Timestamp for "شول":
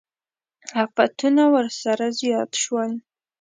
2.63-2.91